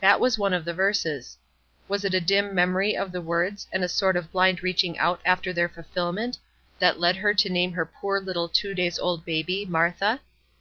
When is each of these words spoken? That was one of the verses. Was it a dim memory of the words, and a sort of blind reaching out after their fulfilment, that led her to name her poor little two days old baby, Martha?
That 0.00 0.20
was 0.20 0.38
one 0.38 0.52
of 0.54 0.64
the 0.64 0.72
verses. 0.72 1.36
Was 1.88 2.04
it 2.04 2.14
a 2.14 2.20
dim 2.20 2.54
memory 2.54 2.96
of 2.96 3.10
the 3.10 3.20
words, 3.20 3.66
and 3.72 3.82
a 3.82 3.88
sort 3.88 4.16
of 4.16 4.30
blind 4.30 4.62
reaching 4.62 4.96
out 4.96 5.20
after 5.24 5.52
their 5.52 5.68
fulfilment, 5.68 6.38
that 6.78 7.00
led 7.00 7.16
her 7.16 7.34
to 7.34 7.50
name 7.50 7.72
her 7.72 7.84
poor 7.84 8.20
little 8.20 8.48
two 8.48 8.74
days 8.74 8.96
old 8.96 9.24
baby, 9.24 9.66
Martha? 9.68 10.20